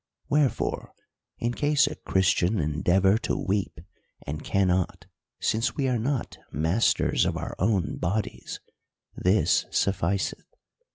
"Wherefore, 0.29 0.95
in 1.37 1.53
case 1.53 1.85
a 1.85 1.93
Christian 1.93 2.57
endeavor 2.59 3.19
to 3.19 3.35
weep 3.37 3.79
and 4.25 4.43
cannot, 4.43 5.05
since 5.39 5.75
we 5.75 5.87
are 5.87 5.99
not 5.99 6.39
masters 6.51 7.23
of 7.23 7.37
our 7.37 7.55
own 7.59 7.97
bodies, 7.97 8.59
this 9.15 9.67
sufficeth. 9.69 10.47